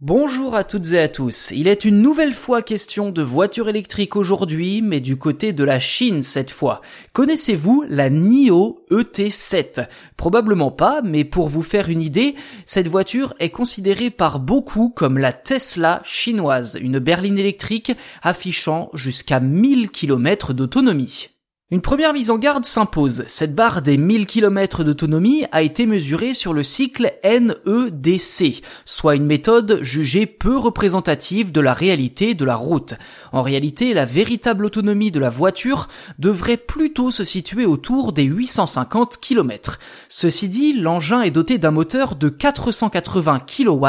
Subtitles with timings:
[0.00, 1.50] Bonjour à toutes et à tous.
[1.50, 5.80] Il est une nouvelle fois question de voiture électrique aujourd'hui, mais du côté de la
[5.80, 6.82] Chine cette fois.
[7.14, 13.50] Connaissez-vous la NIO ET7 Probablement pas, mais pour vous faire une idée, cette voiture est
[13.50, 17.90] considérée par beaucoup comme la Tesla chinoise, une berline électrique
[18.22, 21.30] affichant jusqu'à 1000 km d'autonomie.
[21.70, 23.24] Une première mise en garde s'impose.
[23.28, 29.26] Cette barre des 1000 km d'autonomie a été mesurée sur le cycle NEDC, soit une
[29.26, 32.94] méthode jugée peu représentative de la réalité de la route.
[33.32, 35.88] En réalité, la véritable autonomie de la voiture
[36.18, 39.78] devrait plutôt se situer autour des 850 km.
[40.08, 43.86] Ceci dit, l'engin est doté d'un moteur de 480 kW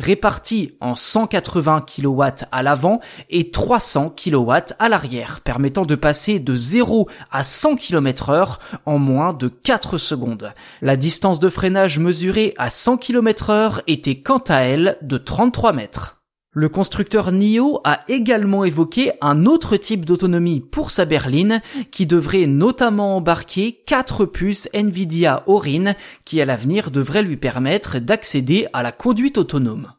[0.00, 2.98] réparti en 180 kW à l'avant
[3.30, 8.98] et 300 kW à l'arrière, permettant de passer de 0 à 100 km heure en
[8.98, 10.52] moins de 4 secondes.
[10.80, 15.72] La distance de freinage mesurée à 100 km heure était quant à elle de 33
[15.72, 16.22] mètres.
[16.54, 22.46] Le constructeur NIO a également évoqué un autre type d'autonomie pour sa berline qui devrait
[22.46, 25.94] notamment embarquer 4 puces Nvidia Orin
[26.26, 29.92] qui à l'avenir devraient lui permettre d'accéder à la conduite autonome.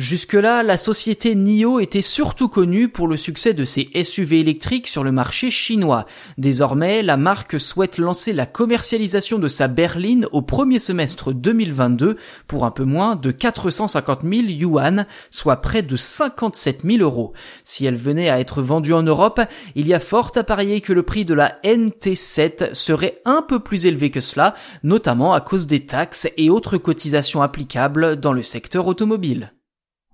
[0.00, 5.04] Jusque-là, la société NIO était surtout connue pour le succès de ses SUV électriques sur
[5.04, 6.06] le marché chinois.
[6.38, 12.16] Désormais, la marque souhaite lancer la commercialisation de sa berline au premier semestre 2022
[12.46, 17.34] pour un peu moins de 450 000 yuan, soit près de 57 000 euros.
[17.64, 19.42] Si elle venait à être vendue en Europe,
[19.74, 23.60] il y a fort à parier que le prix de la NT7 serait un peu
[23.60, 28.42] plus élevé que cela, notamment à cause des taxes et autres cotisations applicables dans le
[28.42, 29.52] secteur automobile.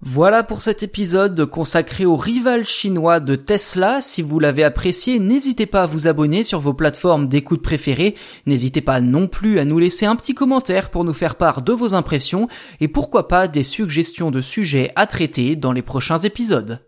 [0.03, 4.03] Voilà pour cet épisode consacré au rival chinois de Tesla.
[4.03, 8.15] Si vous l'avez apprécié, n'hésitez pas à vous abonner sur vos plateformes d'écoute préférées.
[8.45, 11.73] N'hésitez pas non plus à nous laisser un petit commentaire pour nous faire part de
[11.73, 12.47] vos impressions
[12.79, 16.81] et pourquoi pas des suggestions de sujets à traiter dans les prochains épisodes.